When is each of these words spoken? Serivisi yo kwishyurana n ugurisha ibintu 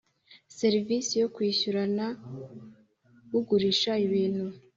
Serivisi 0.57 1.13
yo 1.21 1.27
kwishyurana 1.35 2.05
n 3.29 3.31
ugurisha 3.39 3.91
ibintu 4.05 4.43